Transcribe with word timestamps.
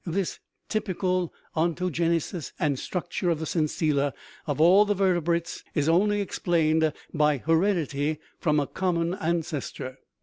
This 0.03 0.39
typical 0.67 1.31
ontogenesis 1.55 2.53
and 2.59 2.79
structure 2.79 3.29
of 3.29 3.37
the 3.37 3.45
sensilla 3.45 4.13
of 4.47 4.59
all 4.59 4.83
the 4.83 4.95
vertebrates 4.95 5.63
is 5.75 5.87
only 5.87 6.21
explained 6.21 6.91
by 7.13 7.37
heredity 7.37 8.17
from 8.39 8.59
a 8.59 8.65
common 8.65 9.13
ances 9.13 9.71
tor. 9.75 9.97